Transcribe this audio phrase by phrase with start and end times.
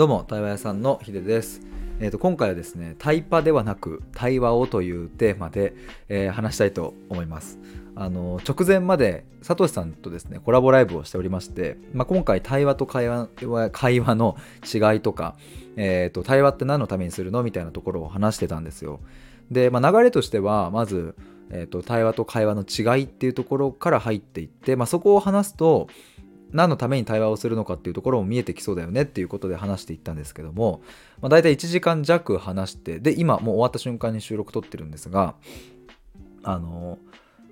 [0.00, 1.60] どうも対話屋さんのヒデです、
[2.00, 5.74] えー、と今回はですねタイパではなく対話をというテーマで、
[6.08, 7.58] えー話したいと思います。
[7.94, 13.28] あの直前までサトシさんとですねコラボライブをしておりまして、まあ、今回対話と会話
[13.72, 15.36] 会話の違いとか、
[15.76, 19.00] えー、と対話って何のためにするのみたいなところを話してたんですよ。
[19.50, 21.14] で、まあ、流れとしてはまず、
[21.50, 25.88] えー、と対話と会話の違いっていうところから入っていって、まあ、そこを話すと
[26.52, 30.82] 何のために対話をするのかっていうところも見えてきそうだよねっていうことで話していったんですけども、
[31.20, 35.34] まあ、大体1時間弱話してで今もう終わった瞬間に収録撮ってるんですが
[36.42, 36.98] あの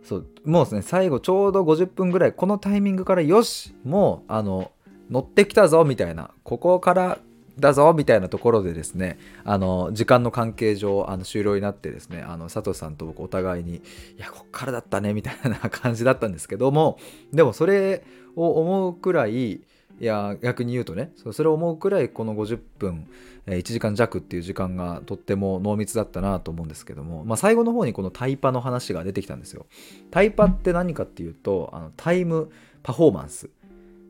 [0.02, 4.72] そうもうですね最後ちょうど50分ぐらいこのタイミングからよしもうあの
[5.10, 7.18] 乗ってきたぞみたいなここから
[7.58, 13.80] だぞみたいなところでですねあの時間の関係上あの終了になってですねあの佐藤さんと僕お互いにい
[14.18, 16.98] やこっからだったねみたいな感じだったんですけども
[17.32, 18.04] でもそれ
[18.36, 19.52] を思うくらい
[20.00, 23.08] いや逆に言うとねそれを思うくらいこの50分
[23.46, 29.66] 1時間弱っていう時間がとっても濃密だったなと思うんですけども、まあ、最後の方にこのタイパの話が出てきたんですよ。
[30.10, 32.50] タイパって何かっていうとあのタイム
[32.82, 33.50] パフォーマンス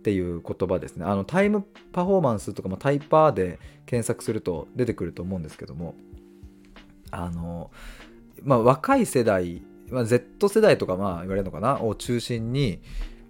[0.09, 1.05] っていう言葉ですね。
[1.05, 5.95] あのタイムパフォーマンスとか、まあ、タイパーで検索すると出てくると思うんですけども。
[7.11, 7.71] あの、
[8.43, 11.83] まあ、若い世代、まあ、Z 世代とかまあ言われるのかな？
[11.83, 12.81] を中心に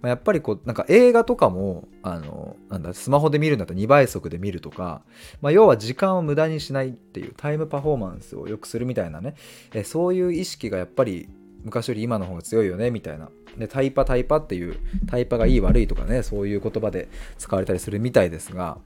[0.01, 5.01] まやっぱりこうなんか映画とかもあのなんだスマホで見るんだったら2倍速で見るとか、
[5.41, 9.35] まあ、要は時間を無駄にしないっていうタイムパフォーマンスを良くするみたいなね。
[9.73, 11.27] えそういう意識がやっぱり
[11.63, 18.77] 昔より今の方が強いよねみたいなでタイパタイパっていうタイパがいい悪いとかねそういう言葉で使われたりするみたいですが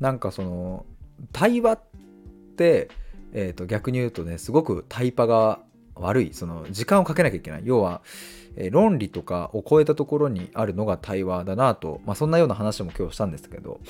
[0.00, 0.84] なんかその
[1.32, 1.80] 対話っ
[2.56, 2.88] て、
[3.32, 5.60] えー、と逆に言うとねすごくタイパが
[5.94, 6.34] 悪い。
[6.34, 7.62] その時間をかけなきゃいけない。
[7.64, 8.02] 要は
[8.56, 13.80] えー論理とかを超えたところにあるのが対話だなと、まあ、そんなような話も今日したんですけど。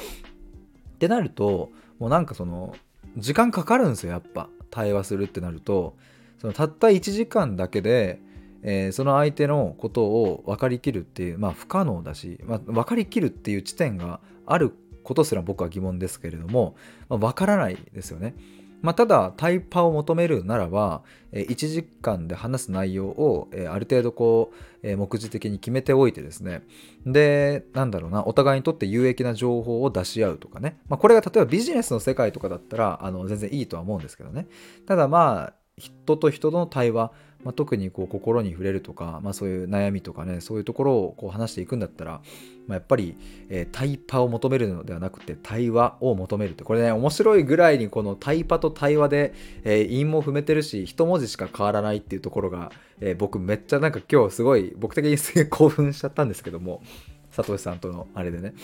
[0.94, 2.74] ってなるともうなんかその
[3.18, 4.48] 時間かかるんですよやっぱ。
[4.70, 5.96] 対話するってなると。
[6.38, 8.20] そのたった1時間だけで、
[8.68, 16.74] えーその相手のことを分かりきるっていうまあ不可能だし、まあ、分かりきるっていう地点があることすら僕は疑問ですけれども、
[17.08, 18.34] まあ、分からないですよね。
[18.82, 26.62] まあ、ただタイパを求めるならばえ1時間で話す内容をえある程度こうえ目次的に決めておいてですね。
[27.06, 34.46] でなんだろうなお互いにとって有益な情報を出し合うとかね、まあ、これが例えばビジネスの世界とかだったらあの全然いいとは思うんですけどね。
[34.86, 37.12] ただまあ人と人との対話、
[37.44, 42.22] まあ、特にこう心に触れるとか、まあ、そういう悩みとかねそういうところをこう話していくんだったら、
[42.66, 43.14] まあ、やっぱり、
[43.50, 56.82] えータイパを求めるのではなくて対話を求めるってこれね面白いぐらいにこのタイパと対話で、えー韻も踏めてるし一文字しか変わらないっていうところが、えー僕めっちゃなんか今日すごい僕的にすげえ興奮しちゃったんですけども
[57.30, 58.54] サトシさんとのあれでね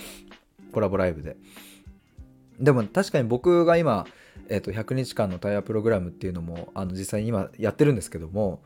[0.73, 1.37] コラボライブで。
[2.59, 4.07] でも確かに僕が今、
[4.49, 8.63] えー、と100日間の対話プログラムっていうのもあの実際に今やってるんですけども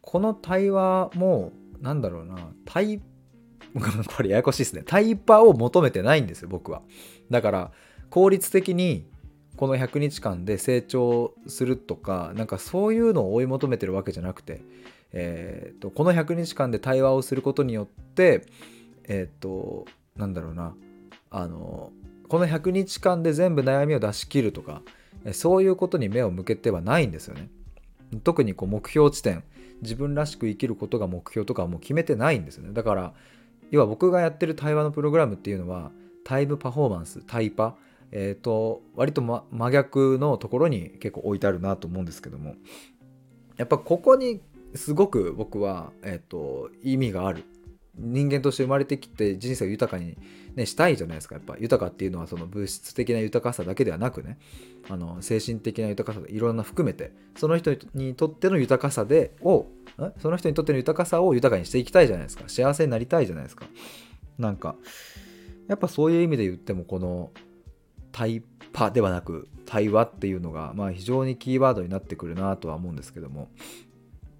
[0.00, 3.00] この対話もなんだろうなタイ
[4.16, 4.82] これややこしいですね。
[4.84, 6.82] タイパを求めてないんですよ僕は。
[7.30, 7.72] だから
[8.10, 9.06] 効率的に
[9.56, 14.62] この100日間で成長するとかなんかそういうのを追い求めてるわけじゃなくて、
[15.12, 18.46] えー、とこの100日間で対話をすることによって
[19.08, 19.86] えっ、と
[20.16, 20.74] なんだろうな
[21.30, 21.92] あの
[22.28, 24.82] この100日間で全部悩みを出し切るとか
[25.32, 27.48] そういうことに目を向けてはないんですよね。
[28.24, 29.44] 特にこう目標地点
[29.80, 32.72] 自分らしく生きることが目標とかはもう決めてないんですよね。
[32.72, 33.14] だから
[33.70, 35.92] 要は僕がやってる対話のプログラムっていうのは
[36.24, 37.76] タイムパフォーマンスタイパ
[38.12, 42.54] えっ、と割と、ま、真逆のところに結構置いてあるなと思うんですけども。
[43.56, 44.40] やっぱここに
[44.74, 47.44] すごく僕は、えっと意味がある。
[47.94, 50.16] 人間として生まれてきて人生を豊かに、
[50.54, 51.34] ね、したいじゃないですか。
[51.34, 54.38] やっぱ豊かっていうのはその物質的な豊かさだけではなくね。
[54.88, 59.66] あの精神的な豊かさいろんな含めてその人にとっての豊かさでを
[60.18, 62.44] その人にとっての豊かさを豊かにしていきたいじゃないですか。
[62.48, 63.66] 幸せになりたいじゃないですか。
[64.38, 64.76] なんか
[65.68, 67.30] やっぱそういう意味で言ってもこの
[68.10, 68.42] タイ
[68.72, 73.50] パではなく対話っていうのがまあ非常にキーワードになってくるなとは思うんですけども。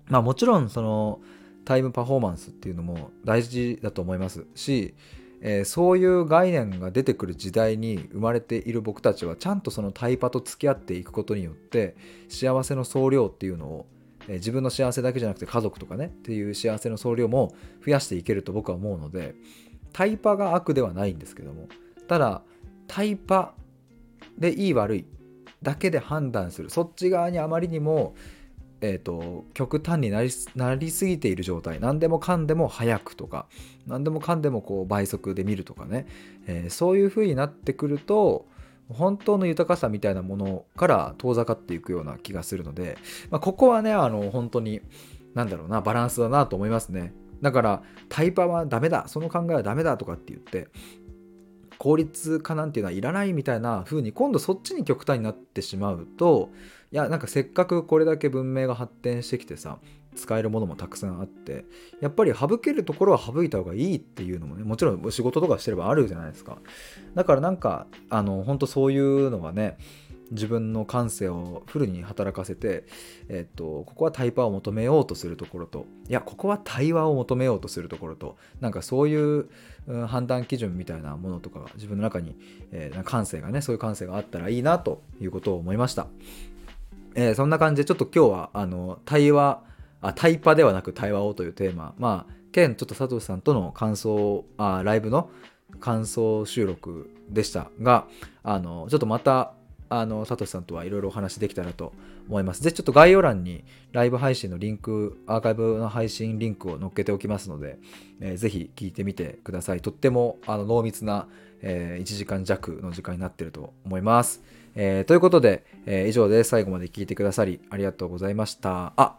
[0.08, 1.20] まあもちろんその
[1.64, 4.46] タイムパフォーマンスっていうのも大事だと思います。
[4.54, 4.94] し、
[5.40, 11.96] えーそういう概念が出てくる時代に生まれている僕たちはちゃんとそのタイパと付き合っていくことによって
[12.28, 13.86] 幸せの総量っていうのを、
[14.28, 17.54] えー自分の幸せだけじゃなくて家族とかねっていう幸せの総量も
[17.84, 19.34] 増やしていけると僕は思うので
[19.92, 21.68] タイパが悪ではないんですけども
[22.08, 22.42] ただ
[22.86, 23.54] タイパ
[24.38, 25.06] でいい悪い
[25.62, 26.70] だけで判断する。
[26.70, 28.14] そっち側にあまりにも
[28.82, 31.80] えー、と極端になりなりすぎている状態。
[31.80, 33.46] 何でもかんでも早くとか。
[33.86, 36.06] 何でもかんでもこう倍速で見るとかね、
[36.46, 38.46] えーそういう風になってくると
[38.88, 42.98] 本当の豊かさみたいなものから遠ざかっていくような気がするので、
[43.30, 44.80] まあ、ここはねあの本当に
[45.34, 47.12] なんだろうなバランスだなと思いますね。
[47.40, 49.08] だからタイパはダメだ。
[49.08, 50.68] その考えはダメだとかって言って
[51.82, 56.50] 効率化なんていうのはいらないみたいな風に今度そっちに極端になってしまうと
[56.92, 59.78] いやなんかせっかくこれだけ文明が発展してきてさ
[60.14, 61.64] 使えるものもたくさんあって
[62.00, 66.58] やっぱり省けるところは省いた方がいいっていうのもねもちろん仕事とかしてればあるじゃないですか。
[67.16, 69.76] だからなんかあの本当そういうのがね
[70.32, 72.84] 自分の感性をフルに働かせて、
[73.28, 79.48] えっと、ここはタイパを求めようとするところといやここは対話を求めようとするところとなんかそういう、
[79.86, 82.36] うん、判断基準みたいなものとか自分の中に、
[82.72, 86.06] えー、感性がねそういう感性があったらいいなということを思いました、
[87.14, 89.62] えー、そんな感じでちょっと今日はあの対話
[90.00, 91.94] あタイパではなく対話をというテーマ。
[91.96, 95.30] まあ兼ちょっと佐藤さんとの感想あライブの
[95.80, 98.06] 感想収録でしたが
[98.42, 99.54] あのちょっとまた
[100.00, 101.92] あの、サトシさんとはいろいろお話できたらと
[102.28, 102.62] 思います。
[102.62, 107.78] で、ちょっと概要欄にライブ配信のリンク、アーカイブの配信リンクを載っけておきますので、
[108.20, 109.80] えー、ぜひ聞いてみてください。
[109.80, 111.28] とってもあの濃密な、
[111.60, 114.42] えー、1時間弱の時間になってると思います。
[114.74, 118.94] えー、ということで、えー、以上で最後まで聞いてくださりありがとうございました。
[118.96, 119.16] あ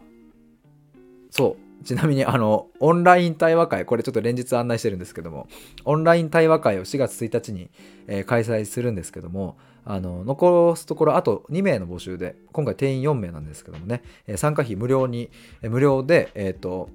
[1.30, 1.63] そう。
[1.84, 5.48] ちなみに、あの、オンライン対話会、これちょっと連日案内してるんですけども、
[5.84, 7.70] オンライン対話会を4月1日に、
[8.06, 9.56] えー、開催するんですけども、
[9.86, 15.30] あの残すところあと2名の募集で今回定員4名なんですけどもねえ参加費無料に
[15.62, 16.88] え無料で、えーと、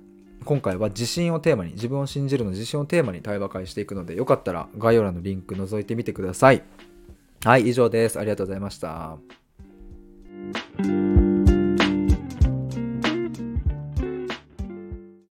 [0.46, 6.64] 今回は自信をテーマに自分を信じるの自信をテーマに対話会していくのでよかったら概要欄のリンク覗いてみてください。
[7.46, 8.20] はい以上です。
[8.20, 9.18] ありがとうございました。